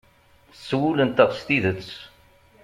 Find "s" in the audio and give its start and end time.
0.65-0.69, 1.37-1.41